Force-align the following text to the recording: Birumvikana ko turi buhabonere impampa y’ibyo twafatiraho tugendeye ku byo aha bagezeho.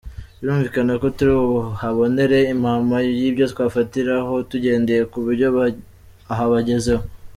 Birumvikana 0.39 0.91
ko 1.01 1.07
turi 1.17 1.33
buhabonere 1.51 2.37
impampa 2.53 2.97
y’ibyo 3.19 3.45
twafatiraho 3.53 4.33
tugendeye 4.49 5.01
ku 5.11 5.17
byo 5.31 5.49
aha 6.31 6.45
bagezeho. 6.53 7.03